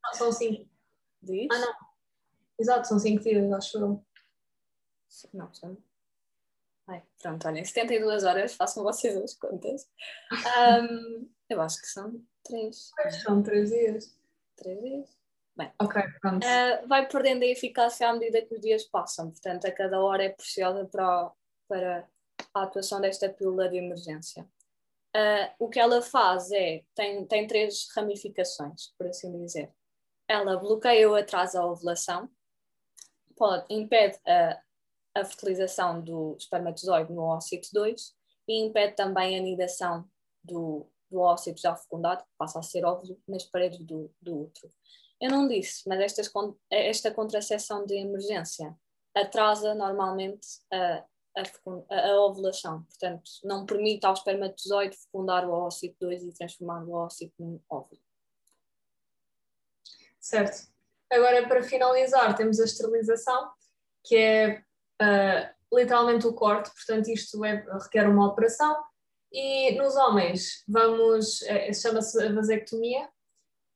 Ah, 0.04 0.14
são 0.14 0.30
5. 0.30 0.68
Diz? 1.22 1.48
Ah, 1.50 1.58
não. 1.58 1.74
Exato, 2.58 2.88
são 2.88 2.98
5 2.98 3.22
dias, 3.22 3.52
acho 3.52 3.78
eu. 3.78 4.04
Não, 5.32 5.52
são. 5.54 5.76
Ai, 6.86 7.02
pronto, 7.20 7.48
olhem, 7.48 7.64
72 7.64 8.24
horas, 8.24 8.54
façam 8.54 8.82
vocês 8.82 9.16
as 9.16 9.34
contas. 9.34 9.88
Um, 10.90 11.28
eu 11.48 11.60
acho 11.60 11.80
que 11.80 11.86
são 11.86 12.22
3. 12.44 12.90
São 13.22 13.42
3 13.42 13.70
dias. 13.70 14.18
3 14.56 14.80
dias. 14.80 15.23
Bem, 15.56 15.72
okay, 15.80 16.02
uh, 16.02 16.88
vai 16.88 17.06
perdendo 17.06 17.44
a 17.44 17.46
eficácia 17.46 18.08
à 18.08 18.12
medida 18.12 18.42
que 18.42 18.54
os 18.54 18.60
dias 18.60 18.82
passam, 18.84 19.30
portanto, 19.30 19.66
a 19.66 19.70
cada 19.70 20.00
hora 20.00 20.24
é 20.24 20.28
preciosa 20.28 20.84
para, 20.86 21.30
para 21.68 22.08
a 22.52 22.62
atuação 22.64 23.00
desta 23.00 23.28
pílula 23.28 23.68
de 23.68 23.76
emergência. 23.76 24.42
Uh, 25.16 25.46
o 25.60 25.68
que 25.68 25.78
ela 25.78 26.02
faz 26.02 26.50
é, 26.50 26.82
tem, 26.92 27.24
tem 27.26 27.46
três 27.46 27.86
ramificações, 27.94 28.92
por 28.98 29.06
assim 29.06 29.30
dizer. 29.38 29.72
Ela 30.26 30.56
bloqueia 30.56 31.08
o 31.08 31.14
atraso 31.14 31.56
à 31.56 31.64
ovulação, 31.64 32.28
pode, 33.36 33.64
impede 33.72 34.18
a, 34.26 34.60
a 35.14 35.24
fertilização 35.24 36.00
do 36.00 36.34
espermatozoide 36.36 37.12
no 37.12 37.22
ócito 37.22 37.68
2 37.72 38.12
e 38.48 38.60
impede 38.64 38.96
também 38.96 39.36
a 39.36 39.40
anidação 39.40 40.04
do, 40.42 40.90
do 41.08 41.20
ócito 41.20 41.60
já 41.60 41.76
fecundado, 41.76 42.24
que 42.24 42.30
passa 42.36 42.58
a 42.58 42.62
ser 42.62 42.84
óvulo, 42.84 43.16
nas 43.28 43.44
paredes 43.44 43.78
do, 43.84 44.10
do 44.20 44.42
útero. 44.42 44.72
Eu 45.24 45.30
não 45.30 45.48
disse, 45.48 45.88
mas 45.88 46.18
esta 46.70 47.10
contracepção 47.10 47.86
de 47.86 47.94
emergência 47.94 48.76
atrasa 49.14 49.74
normalmente 49.74 50.46
a, 50.70 51.02
a, 51.34 52.10
a, 52.10 52.20
ovulação, 52.26 52.82
portanto, 52.82 53.22
não 53.42 53.64
permite 53.64 54.04
ao 54.04 54.12
espermatozoide 54.12 54.98
fecundar 54.98 55.48
o 55.48 55.52
ócito 55.52 55.96
2 55.98 56.24
e 56.24 56.34
transformar 56.34 56.84
o 56.84 56.92
ócito 56.92 57.32
num 57.38 57.58
óvulo. 57.70 58.02
Certo. 60.20 60.68
Agora, 61.10 61.48
para 61.48 61.62
finalizar, 61.62 62.36
temos 62.36 62.60
a 62.60 62.66
esterilização, 62.66 63.50
que 64.04 64.16
é 64.18 64.62
uh, 65.00 65.74
literalmente 65.74 66.26
o 66.26 66.34
corte, 66.34 66.70
portanto, 66.70 67.08
isto 67.08 67.42
é, 67.46 67.64
requer 67.82 68.06
uma 68.06 68.28
operação. 68.28 68.76
E 69.32 69.74
nos 69.78 69.96
homens, 69.96 70.62
vamos, 70.68 71.40
é, 71.44 71.72
chama-se 71.72 72.22
a 72.22 72.30
vasectomia, 72.30 73.08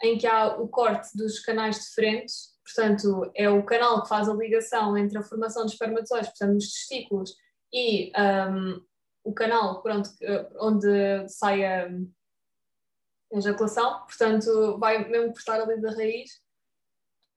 em 0.03 0.17
que 0.17 0.27
há 0.27 0.57
o 0.57 0.69
corte 0.69 1.17
dos 1.17 1.41
canais 1.41 1.79
deferentes, 1.79 2.57
portanto, 2.65 3.31
é 3.35 3.49
o 3.49 3.65
canal 3.65 4.03
que 4.03 4.09
faz 4.09 4.29
a 4.29 4.35
ligação 4.35 4.97
entre 4.97 5.19
a 5.19 5.23
formação 5.23 5.65
dos 5.65 5.73
espermatozoides, 5.73 6.29
portanto, 6.31 6.55
nos 6.55 6.73
testículos, 6.73 7.35
e 7.73 8.13
um, 8.19 8.81
o 9.25 9.35
canal 9.35 9.83
pronto, 9.83 10.11
onde 10.61 11.29
sai 11.29 11.65
a 11.65 11.89
ejaculação, 13.33 14.01
portanto, 14.07 14.79
vai 14.79 15.07
mesmo 15.09 15.33
cortar 15.33 15.61
ali 15.61 15.81
da 15.81 15.91
raiz. 15.91 16.31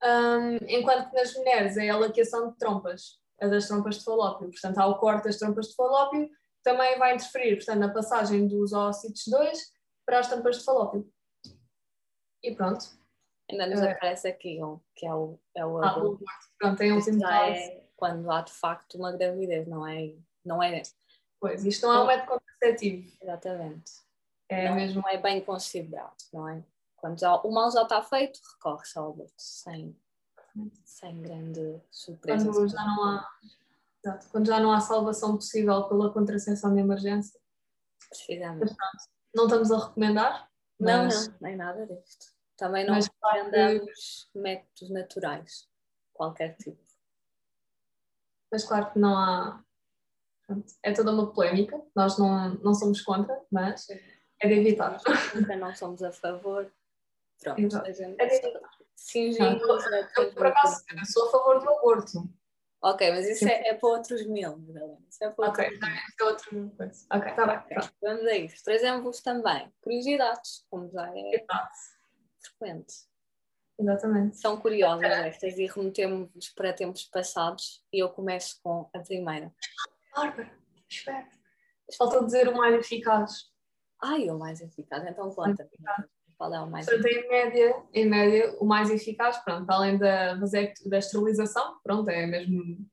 Um, 0.04 0.56
enquanto 0.68 1.10
que 1.10 1.16
nas 1.16 1.34
mulheres 1.36 1.78
é 1.78 1.90
a 1.90 1.98
laqueação 1.98 2.52
de 2.52 2.58
trompas, 2.58 3.20
a 3.40 3.48
das 3.48 3.68
trompas 3.68 3.98
de 4.00 4.06
falópio, 4.06 4.50
portanto, 4.50 4.78
há 4.78 4.88
o 4.88 4.98
corte 4.98 5.26
das 5.26 5.38
trompas 5.38 5.68
de 5.68 5.76
falópio, 5.76 6.30
também 6.64 6.98
vai 6.98 7.16
interferir, 7.16 7.58
portanto, 7.58 7.80
na 7.80 7.94
passagem 7.94 8.48
dos 8.48 8.72
ócitos 8.72 9.24
2 9.28 9.60
para 10.06 10.20
as 10.20 10.28
trompas 10.28 10.60
de 10.60 10.64
falópio. 10.64 11.12
E 12.44 12.56
pronto. 12.56 12.86
Ainda 13.50 13.68
nos 13.68 13.82
é. 13.82 13.92
aparece 13.92 14.28
aqui 14.28 14.64
um, 14.64 14.80
que 14.96 15.06
é 15.06 15.14
o, 15.14 15.38
é 15.56 15.66
o 15.66 15.78
ah, 15.84 15.92
aborto. 15.92 16.24
Pronto, 16.58 16.78
tem 16.78 16.94
um 16.94 17.02
já 17.02 17.50
é 17.50 17.84
quando 17.96 18.32
há 18.32 18.42
de 18.42 18.52
facto 18.52 18.96
uma 18.96 19.12
gravidez, 19.12 19.68
não 19.68 19.86
é? 19.86 20.14
Não 20.44 20.64
é 20.64 20.82
pois, 21.40 21.64
isto 21.66 21.86
não 21.86 21.94
é 21.94 22.04
um 22.04 22.08
método 22.08 22.40
contraceptivo. 22.40 23.12
Exatamente. 23.22 23.92
É 24.50 24.70
não, 24.70 24.76
mesmo. 24.76 25.02
Não 25.02 25.10
é 25.10 25.18
bem 25.18 25.42
considerado, 25.42 26.16
não 26.34 26.48
é? 26.48 26.64
Quando 26.96 27.20
já, 27.20 27.36
o 27.36 27.52
mal 27.52 27.70
já 27.72 27.84
está 27.84 28.02
feito, 28.02 28.40
recorre-se 28.54 28.98
ao 28.98 29.12
aborto, 29.12 29.34
sem, 29.38 29.96
sem 30.84 31.22
grande 31.22 31.80
surpresa. 31.90 32.52
Quando 32.52 32.70
já 32.70 32.84
não 32.84 33.04
há. 33.04 33.30
Exato. 34.04 34.28
Quando 34.30 34.48
já 34.48 34.60
não 34.60 34.72
há 34.72 34.80
salvação 34.80 35.36
possível 35.36 35.84
pela 35.84 36.12
contracepção 36.12 36.74
de 36.74 36.80
emergência. 36.80 37.40
Precisamente. 38.10 38.76
não 39.34 39.46
estamos 39.46 39.72
a 39.72 39.88
recomendar, 39.88 40.50
não, 40.80 41.06
mas... 41.06 41.28
não, 41.28 41.36
nem 41.40 41.56
nada 41.56 41.86
disto. 41.86 42.31
Também 42.62 42.86
não 42.86 42.94
recomendamos 42.94 44.30
claro 44.32 44.46
métodos 44.46 44.90
naturais, 44.92 45.68
qualquer 46.14 46.56
tipo. 46.58 46.78
Mas 48.52 48.64
claro 48.64 48.92
que 48.92 49.00
não 49.00 49.18
há. 49.18 49.64
É 50.84 50.94
toda 50.94 51.12
uma 51.12 51.34
polémica, 51.34 51.82
nós 51.96 52.20
não, 52.20 52.54
não 52.56 52.76
somos 52.76 53.02
contra, 53.02 53.42
mas 53.52 53.90
é 53.90 54.48
de 54.48 54.54
evitar. 54.54 55.02
Nunca 55.34 55.56
não 55.56 55.74
somos 55.74 56.04
a 56.04 56.12
favor. 56.12 56.72
Pronto, 57.40 57.62
Exato. 57.62 57.90
a 57.90 57.92
gente 57.92 58.22
é 58.22 58.26
de 58.28 58.36
evitar. 58.36 58.70
eu, 60.18 60.32
por 60.36 60.46
acaso, 60.46 60.86
sou 61.12 61.30
a 61.30 61.32
favor 61.32 61.60
do 61.62 61.68
aborto. 61.68 62.30
Ok, 62.84 63.10
mas 63.10 63.28
isso 63.28 63.48
é, 63.48 63.70
é 63.70 63.74
para 63.74 63.90
outros 63.90 64.24
mil, 64.28 64.56
Madalena. 64.56 65.02
Isso 65.10 65.24
é 65.24 65.32
para 65.32 65.50
ok, 65.50 65.66
outros 65.66 65.90
é 65.90 66.24
outro 66.24 66.72
coisa. 66.78 67.08
Ok, 67.12 67.28
está 67.32 67.48
bem. 67.48 67.58
Okay. 67.58 67.90
Vamos 68.04 68.26
a 68.28 68.36
isso. 68.36 68.64
Trazemos 68.64 69.20
também 69.22 69.74
curiosidades, 69.82 70.64
como 70.70 70.92
já 70.92 71.12
é 71.12 71.36
Exato. 71.38 72.01
Frequente. 72.42 72.94
Exatamente. 73.80 74.38
São 74.38 74.60
curiosas 74.60 75.04
é. 75.04 75.30
estas 75.30 75.58
e 75.58 75.66
remetemos 75.66 76.50
para 76.56 76.74
tempos 76.74 77.04
passados 77.06 77.84
e 77.92 78.00
eu 78.00 78.10
começo 78.10 78.60
com 78.64 78.90
a 78.94 79.00
primeira. 79.00 79.52
Bárbara, 80.16 80.52
espera. 80.90 81.28
Falta 81.98 82.24
dizer 82.24 82.48
o 82.48 82.56
mais 82.56 82.76
eficaz. 82.76 83.52
Ai, 84.02 84.30
o 84.30 84.38
mais 84.38 84.62
eficaz, 84.62 85.06
então 85.06 85.30
conta. 85.32 85.70
Qual 86.38 86.54
é 86.54 86.60
o 86.60 86.70
mais 86.70 86.86
Portanto, 86.88 87.06
em 87.06 87.30
média, 87.30 87.84
em 87.94 88.10
média, 88.10 88.56
o 88.60 88.66
mais 88.66 88.90
eficaz, 88.90 89.38
pronto, 89.44 89.70
além 89.70 89.98
da, 89.98 90.34
da 90.34 90.98
esterilização, 90.98 91.80
pronto, 91.84 92.10
é 92.10 92.26
mesmo 92.26 92.84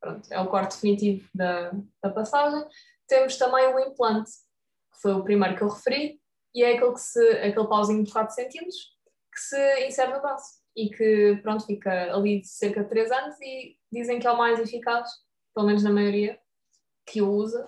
pronto, 0.00 0.26
é 0.32 0.40
o 0.40 0.48
corte 0.48 0.74
definitivo 0.74 1.28
da, 1.34 1.72
da 2.02 2.10
passagem. 2.10 2.64
Temos 3.06 3.36
também 3.36 3.66
o 3.74 3.78
implante, 3.78 4.30
que 4.92 5.02
foi 5.02 5.12
o 5.12 5.22
primeiro 5.22 5.54
que 5.54 5.62
eu 5.62 5.68
referi, 5.68 6.18
e 6.56 6.64
é 6.64 6.74
aquele, 6.74 6.92
que 6.94 7.00
se, 7.00 7.20
aquele 7.32 7.68
pauzinho 7.68 8.02
de 8.02 8.10
4 8.10 8.34
centímetros 8.34 8.96
que 9.30 9.38
se 9.38 9.86
insere 9.86 10.14
no 10.14 10.22
braço 10.22 10.58
e 10.74 10.88
que 10.88 11.38
pronto, 11.42 11.66
fica 11.66 12.14
ali 12.14 12.42
cerca 12.46 12.82
de 12.82 12.88
3 12.88 13.12
anos 13.12 13.36
e 13.42 13.76
dizem 13.92 14.18
que 14.18 14.26
é 14.26 14.30
o 14.30 14.38
mais 14.38 14.58
eficaz, 14.58 15.10
pelo 15.54 15.66
menos 15.66 15.82
na 15.82 15.92
maioria 15.92 16.40
que 17.04 17.20
o 17.20 17.30
usa, 17.30 17.66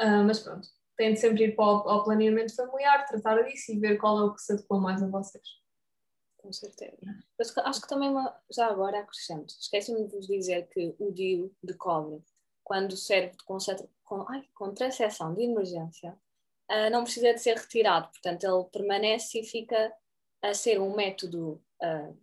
uh, 0.00 0.24
mas 0.26 0.40
pronto, 0.40 0.66
têm 0.96 1.12
de 1.12 1.20
sempre 1.20 1.44
ir 1.44 1.54
para 1.54 1.64
o, 1.66 1.88
ao 1.88 2.04
planeamento 2.04 2.56
familiar, 2.56 3.04
tratar 3.04 3.42
disso 3.42 3.72
e 3.72 3.78
ver 3.78 3.98
qual 3.98 4.18
é 4.18 4.24
o 4.24 4.34
que 4.34 4.40
se 4.40 4.54
adequa 4.54 4.80
mais 4.80 5.02
a 5.02 5.06
vocês. 5.06 5.46
Com 6.38 6.50
certeza. 6.50 6.96
Acho 7.64 7.80
que 7.82 7.88
também, 7.88 8.14
já 8.50 8.68
agora 8.68 9.00
acrescento, 9.00 9.54
esqueci-me 9.60 10.06
de 10.06 10.16
vos 10.16 10.26
dizer 10.26 10.66
que 10.68 10.94
o 10.98 11.12
DIU 11.12 11.54
de 11.62 11.74
cobre, 11.74 12.22
quando 12.62 12.96
serve 12.96 13.36
de 13.36 13.44
concentra, 13.44 13.86
com, 14.02 14.26
ai, 14.30 14.48
contracepção 14.54 15.34
de 15.34 15.42
emergência, 15.42 16.18
uh, 16.70 16.90
não 16.90 17.04
precisa 17.04 17.32
de 17.32 17.40
ser 17.40 17.56
retirado, 17.56 18.08
portanto 18.08 18.44
ele 18.44 18.64
permanece 18.70 19.40
e 19.40 19.44
fica 19.44 19.92
a 20.42 20.54
ser 20.54 20.80
um 20.80 20.94
método 20.94 21.62
uh, 21.82 22.16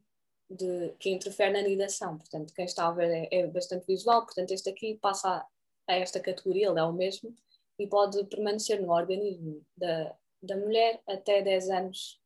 de, 0.49 0.93
que 0.99 1.09
interfere 1.09 1.53
na 1.53 1.67
nidação, 1.67 2.17
portanto 2.17 2.53
quem 2.53 2.65
está 2.65 2.87
a 2.87 2.91
ver 2.91 3.27
é, 3.31 3.39
é 3.39 3.47
bastante 3.47 3.85
visual, 3.87 4.25
portanto 4.25 4.51
este 4.51 4.69
aqui 4.69 4.97
passa 5.01 5.29
a, 5.29 5.47
a 5.87 5.95
esta 5.95 6.19
categoria, 6.19 6.69
ele 6.69 6.79
é 6.79 6.83
o 6.83 6.93
mesmo, 6.93 7.35
e 7.79 7.87
pode 7.87 8.23
permanecer 8.25 8.81
no 8.81 8.91
organismo 8.91 9.65
da, 9.75 10.15
da 10.41 10.55
mulher 10.55 11.01
até 11.07 11.41
10 11.41 11.69
anos 11.69 12.21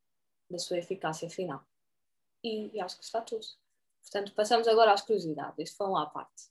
da 0.50 0.58
sua 0.58 0.78
eficácia 0.78 1.28
final. 1.30 1.64
E, 2.42 2.70
e, 2.76 2.80
acho 2.80 2.98
que 2.98 3.04
está 3.04 3.20
tudo. 3.20 3.44
Portanto, 4.02 4.32
passamos 4.34 4.68
agora 4.68 4.92
às 4.92 5.02
curiosidades. 5.02 5.58
Isto 5.58 5.78
foi 5.78 5.86
uma 5.88 6.04
à 6.04 6.06
parte. 6.06 6.44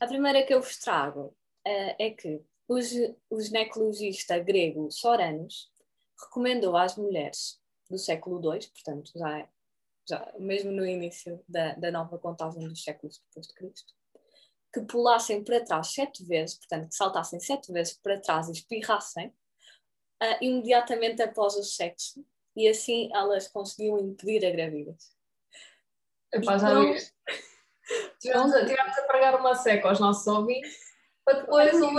A 0.00 0.06
primeira 0.06 0.42
que 0.44 0.54
eu 0.54 0.62
vos 0.62 0.78
trago 0.78 1.26
uh, 1.66 1.94
é 1.98 2.10
que 2.10 2.40
o, 2.68 3.40
ginecologista 3.40 4.38
grego 4.38 4.90
Soranos 4.90 5.70
recomendou 6.18 6.76
às 6.76 6.96
mulheres 6.96 7.60
do 7.90 7.98
século 7.98 8.40
II, 8.40 8.60
portanto, 8.68 9.12
já, 9.14 9.38
é, 9.38 9.48
já 10.08 10.32
mesmo 10.38 10.70
no 10.70 10.86
início 10.86 11.42
da, 11.48 11.74
da 11.74 11.90
nova 11.90 12.18
contagem 12.18 12.66
dos 12.66 12.82
séculos 12.82 13.20
depois 13.28 13.46
de 13.46 13.54
Cristo, 13.54 13.92
que 14.72 14.80
pulassem 14.82 15.44
para 15.44 15.64
trás 15.64 15.88
sete 15.88 16.24
vezes, 16.24 16.56
portanto, 16.56 16.88
que 16.88 16.94
saltassem 16.94 17.40
sete 17.40 17.70
vezes 17.72 17.94
para 17.94 18.20
trás 18.20 18.48
e 18.48 18.52
espirrassem 18.52 19.28
uh, 19.28 20.38
imediatamente 20.40 21.20
após 21.20 21.54
o 21.56 21.62
sexo, 21.62 22.24
e 22.56 22.68
assim 22.68 23.10
elas 23.14 23.48
conseguiam 23.48 23.98
impedir 23.98 24.46
a 24.46 24.50
gravidez. 24.50 25.12
Epá, 26.32 26.56
já 26.56 26.70
então, 26.70 26.94
tivemos, 28.20 28.54
a, 28.54 29.02
a 29.02 29.06
pregar 29.06 29.38
uma 29.38 29.54
seca 29.54 29.88
aos 29.88 30.00
nossos 30.00 30.26
ouvintes 30.26 30.91
para 31.24 31.40
depois 31.40 31.80
o 31.80 31.92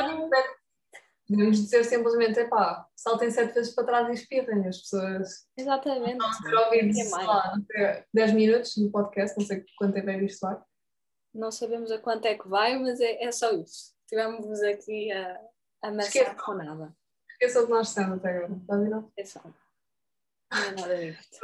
Podemos 1.27 1.57
dizer 1.57 1.85
simplesmente, 1.85 2.39
epá, 2.39 2.85
saltem 2.95 3.31
sete 3.31 3.53
vezes 3.53 3.73
para 3.73 3.85
trás 3.85 4.09
e 4.09 4.11
espirrem 4.11 4.67
as 4.67 4.79
pessoas. 4.79 5.47
Exatamente. 5.55 6.17
Não 6.17 6.41
ter 6.41 6.53
ouvido, 6.53 6.93
sei 6.93 7.25
lá, 7.25 7.53
10 8.13 8.33
minutos 8.33 8.75
no 8.77 8.91
podcast, 8.91 9.39
não 9.39 9.45
sei 9.45 9.63
quanto 9.77 9.93
tempo 9.93 10.09
é 10.09 10.21
isto 10.21 10.41
vai. 10.41 10.61
Não 11.33 11.49
sabemos 11.49 11.91
a 11.91 11.97
quanto 11.97 12.25
é 12.25 12.37
que 12.37 12.47
vai, 12.47 12.77
mas 12.77 12.99
é, 12.99 13.23
é 13.23 13.31
só 13.31 13.51
isso. 13.53 13.95
Tivemos 14.07 14.61
aqui 14.61 15.11
a, 15.11 15.39
a 15.81 15.87
amassar 15.87 16.35
com 16.35 16.53
nada. 16.55 16.93
Esqueçam 17.31 17.65
de 17.65 17.71
nós 17.71 17.87
estamos 17.87 18.17
até 18.19 18.37
agora, 18.37 18.53
está 18.53 18.75
a 18.75 18.77
ver? 18.77 19.03
Esqueçam. 19.17 19.55
Não 20.51 20.63
é 20.63 20.71
nada 20.71 20.97
disto. 20.97 21.39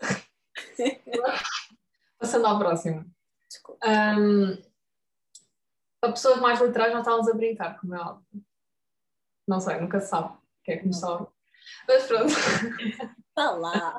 Passando 2.18 2.46
ao 2.46 2.58
próximo. 2.58 3.04
Desculpa. 3.48 3.86
Um, 3.86 4.56
para 6.00 6.12
pessoas 6.12 6.40
mais 6.40 6.60
literais 6.60 6.92
já 6.92 7.00
estávamos 7.00 7.28
a 7.28 7.34
brincar, 7.34 7.78
como 7.80 7.94
é 7.94 8.00
óbvio. 8.00 8.44
Não 9.46 9.60
sei, 9.60 9.80
nunca 9.80 10.00
se 10.00 10.08
sabe 10.08 10.28
o 10.28 10.38
que 10.64 10.72
é 10.72 10.76
que 10.78 10.86
nos 10.86 10.98
sabe. 10.98 11.26
Mas 11.88 12.06
pronto. 12.06 12.32
Vá 13.34 13.50
lá. 13.52 13.98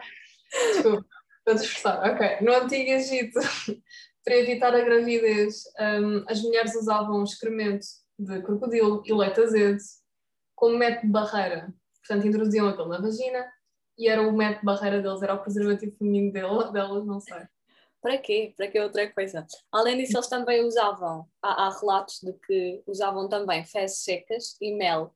Desculpa, 0.73 1.05
estou 1.39 1.53
a 1.53 1.53
disfarçar. 1.53 2.11
Ok. 2.11 2.41
No 2.41 2.53
Antigo 2.53 2.91
Egito, 2.91 3.39
para 4.23 4.35
evitar 4.35 4.75
a 4.75 4.81
gravidez, 4.81 5.63
um, 5.79 6.25
as 6.27 6.41
mulheres 6.41 6.75
usavam 6.75 7.23
excremento 7.23 7.85
de 8.19 8.41
crocodilo 8.41 9.03
e 9.05 9.13
leite 9.13 9.41
azedo 9.41 9.79
como 10.55 10.77
método 10.77 11.07
de 11.07 11.11
barreira. 11.13 11.73
Portanto, 12.05 12.27
introduziam 12.27 12.67
aquilo 12.67 12.89
na 12.89 12.99
vagina 12.99 13.45
e 13.97 14.07
era 14.07 14.21
o 14.21 14.35
método 14.35 14.59
de 14.59 14.65
barreira 14.65 15.01
deles, 15.01 15.21
era 15.21 15.33
o 15.33 15.41
preservativo 15.41 15.95
feminino 15.97 16.31
delas, 16.31 17.05
não 17.05 17.19
sei. 17.19 17.47
Para 18.07 18.19
quê? 18.19 18.53
Para 18.55 18.69
que 18.69 18.79
outra 18.79 19.11
coisa? 19.11 19.45
Além 19.69 19.97
disso, 19.97 20.15
eles 20.15 20.29
também 20.29 20.63
usavam, 20.63 21.27
há, 21.41 21.65
há 21.67 21.77
relatos 21.77 22.21
de 22.21 22.31
que 22.31 22.81
usavam 22.87 23.27
também 23.27 23.65
fezes 23.65 23.97
secas 23.97 24.55
e 24.61 24.73
mel 24.73 25.13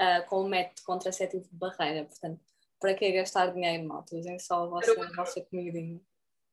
uh, 0.00 0.28
com 0.28 0.40
o 0.40 0.48
método 0.48 0.82
contraceptivo 0.84 1.44
de 1.48 1.54
barreira. 1.54 2.04
Portanto, 2.04 2.40
para 2.80 2.94
que 2.94 3.12
gastar 3.12 3.52
dinheiro, 3.52 3.86
malta? 3.86 4.16
Usem 4.16 4.40
só 4.40 4.64
a 4.64 4.66
vossa, 4.66 4.90
a 4.90 5.14
vossa 5.14 5.40
comidinha. 5.42 6.00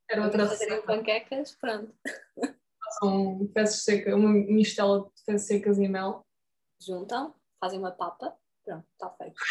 Era 0.08 0.26
outra 0.26 0.46
receita. 0.46 0.80
panquecas, 0.84 1.56
pronto. 1.56 1.92
São 3.00 3.50
fezes 3.52 3.84
secas, 3.84 4.14
uma 4.14 4.30
mistela 4.30 5.10
de 5.16 5.24
fezes 5.26 5.48
secas 5.48 5.80
e 5.80 5.88
mel. 5.88 6.24
Juntam, 6.80 7.34
fazem 7.60 7.80
uma 7.80 7.92
papa, 7.92 8.38
pronto, 8.64 8.86
está 8.92 9.10
feito. 9.10 9.42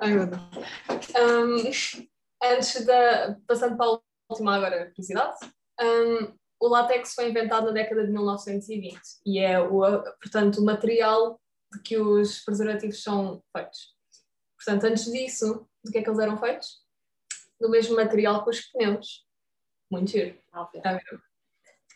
Ai 0.00 0.14
meu 0.14 0.26
Deus. 0.26 0.40
Um, 1.14 1.70
antes 2.42 2.84
da. 2.84 3.38
Passando 3.46 3.76
para 3.76 3.86
a 3.86 4.05
última 4.28 4.56
agora 4.56 4.90
curiosidade. 4.90 5.38
Um, 5.80 6.34
o 6.58 6.68
látex 6.68 7.14
foi 7.14 7.28
inventado 7.28 7.66
na 7.66 7.72
década 7.72 8.06
de 8.06 8.12
1920 8.12 8.98
e 9.24 9.38
é, 9.38 9.60
o, 9.60 9.80
portanto, 10.20 10.58
o 10.58 10.64
material 10.64 11.40
de 11.72 11.80
que 11.80 11.98
os 11.98 12.40
preservativos 12.40 13.02
são 13.02 13.42
feitos. 13.54 13.94
Portanto, 14.56 14.84
antes 14.84 15.04
disso, 15.12 15.68
do 15.84 15.92
que 15.92 15.98
é 15.98 16.02
que 16.02 16.08
eles 16.08 16.18
eram 16.18 16.38
feitos? 16.38 16.82
Do 17.60 17.68
mesmo 17.68 17.96
material 17.96 18.42
que 18.42 18.50
os 18.50 18.60
pneus. 18.72 19.26
Muito 19.90 20.10
giro. 20.10 20.38
Está 20.74 21.00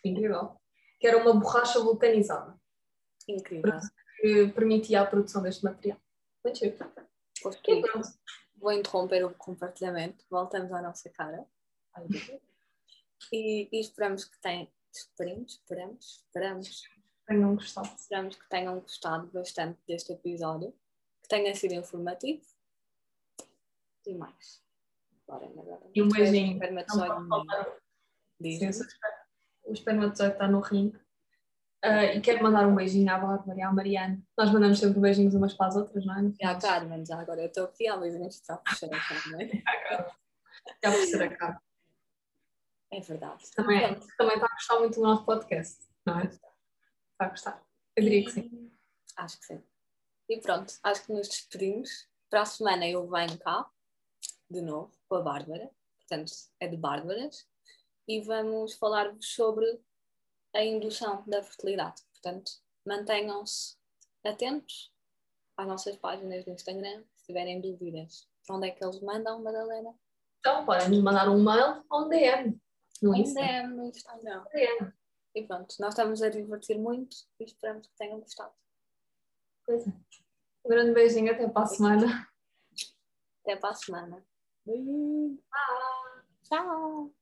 Incrível. 0.05 0.57
Que 0.99 1.07
era 1.07 1.19
uma 1.19 1.35
borracha 1.35 1.81
vulcanizada. 1.81 2.55
Incrível. 3.27 3.73
Que 4.21 4.49
permitia 4.49 5.01
a 5.01 5.07
produção 5.07 5.43
deste 5.43 5.65
material. 5.65 5.99
Muito 6.45 6.59
giro. 6.59 6.77
Okay. 7.45 7.83
Vou 8.57 8.73
interromper 8.73 9.25
o 9.25 9.35
compartilhamento. 9.35 10.25
Voltamos 10.31 10.71
à 10.73 10.83
nossa 10.83 11.09
cara. 11.11 11.47
E, 13.33 13.69
e 13.73 13.81
esperamos 13.81 14.25
que 14.25 14.41
tenham. 14.41 14.69
Esperemos, 14.93 15.53
esperamos, 15.53 16.17
esperamos 16.27 16.91
tenham 17.31 17.55
gostado. 17.55 17.89
Esperamos 17.97 18.37
que 18.37 18.49
tenham 18.49 18.81
gostado 18.81 19.27
bastante 19.29 19.79
deste 19.87 20.13
episódio, 20.13 20.75
que 21.23 21.29
tenha 21.29 21.55
sido 21.55 21.75
informativo 21.75 22.43
e 24.07 24.15
mais. 24.15 24.61
Bora, 25.27 25.47
agora. 25.47 25.81
E 25.95 26.03
um 26.03 26.09
beijinho. 26.09 26.59
O 29.65 29.73
espermatozoide 29.73 30.33
está 30.33 30.49
no 30.49 30.61
ringue. 30.61 30.97
Uh, 31.83 32.17
e 32.17 32.21
quero 32.21 32.43
mandar 32.43 32.67
um 32.67 32.75
beijinho 32.75 33.11
à 33.11 33.19
Bárbara 33.19 33.59
e 33.59 33.63
à 33.63 33.73
Mariana. 33.73 34.21
Nós 34.37 34.51
mandamos 34.51 34.79
sempre 34.79 35.01
beijinhos 35.01 35.35
umas 35.35 35.55
para 35.55 35.69
as 35.69 35.77
outras, 35.77 36.05
não 36.05 36.19
é? 36.19 36.33
E 36.39 36.45
à 36.45 36.59
Carmen, 36.59 37.07
já 37.07 37.19
agora 37.19 37.41
eu 37.41 37.47
estou 37.47 37.65
aqui 37.65 37.87
há 37.87 37.97
beijinhos 37.97 38.35
está 38.35 38.55
a 38.55 38.59
puxar 38.59 38.91
a 38.93 39.01
Carmen. 39.01 39.63
Já 40.85 40.93
puxar 40.93 41.23
a 41.23 41.37
Carmen. 41.37 41.70
É 42.93 43.01
verdade. 43.01 43.49
Também, 43.53 44.01
também 44.19 44.35
está 44.35 44.47
a 44.47 44.55
gostar 44.55 44.79
muito 44.81 44.95
do 44.97 45.03
nosso 45.03 45.25
podcast, 45.25 45.79
não 46.05 46.19
é? 46.19 46.25
Está 46.25 46.41
a 47.21 47.29
gostar. 47.29 47.67
Eu 47.95 48.03
diria 48.03 48.25
que 48.25 48.33
sim. 48.33 48.73
Acho 49.17 49.39
que 49.39 49.47
sim. 49.47 49.63
E 50.29 50.41
pronto, 50.41 50.75
acho 50.83 51.07
que 51.07 51.13
nos 51.13 51.29
despedimos. 51.29 52.09
Para 52.29 52.43
a 52.43 52.47
semana 52.47 52.89
eu 52.89 53.09
venho 53.09 53.39
cá, 53.39 53.69
de 54.49 54.61
novo, 54.61 54.93
com 55.09 55.17
a 55.17 55.23
Bárbara. 55.23 55.71
Portanto, 56.01 56.33
é 56.59 56.67
de 56.67 56.77
Bárbaras. 56.77 57.47
E 58.09 58.21
vamos 58.23 58.75
falar-vos 58.75 59.35
sobre 59.35 59.81
a 60.53 60.65
indução 60.65 61.23
da 61.29 61.43
fertilidade. 61.45 62.03
Portanto, 62.13 62.51
mantenham-se 62.85 63.77
atentos 64.25 64.93
às 65.57 65.67
nossas 65.67 65.97
páginas 65.97 66.45
do 66.45 66.51
Instagram, 66.51 67.05
se 67.15 67.27
tiverem 67.27 67.61
dúvidas. 67.61 68.29
Para 68.45 68.57
onde 68.57 68.69
é 68.69 68.71
que 68.73 68.85
eles 68.85 69.01
mandam, 69.01 69.41
Madalena? 69.43 69.95
Então, 70.41 70.65
podem 70.65 70.89
nos 70.89 71.03
mandar 71.03 71.29
um 71.29 71.41
mail 71.41 71.85
ou 71.89 72.07
um 72.07 72.09
DM 72.09 72.61
no. 73.01 73.13
Um 73.13 73.23
DM 73.23 73.75
no 73.75 73.85
Instagram. 73.85 74.45
DM. 74.53 74.93
E 75.35 75.47
pronto, 75.47 75.75
nós 75.79 75.91
estamos 75.91 76.23
a 76.23 76.29
divertir 76.29 76.79
muito 76.79 77.17
e 77.39 77.45
esperamos 77.45 77.87
que 77.87 77.97
tenham 77.97 78.19
gostado. 78.19 78.53
Pois 79.65 79.87
é. 79.87 79.91
Um 80.65 80.69
grande 80.69 80.93
beijinho, 80.93 81.33
até 81.33 81.49
para 81.49 81.63
a 81.63 81.67
semana. 81.67 82.29
Até 83.43 83.57
para 83.57 83.71
a 83.71 83.75
semana. 83.75 84.27
Beijinho. 84.67 85.39
Tchau. 85.39 86.65
Tchau. 86.65 87.20